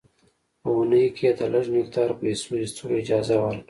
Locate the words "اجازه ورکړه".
3.01-3.59